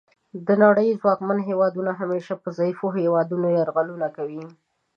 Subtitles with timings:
[0.47, 4.43] د نړۍ ځواکمن هیوادونه همیشه په ضعیفو هیوادونو یرغلونه کوي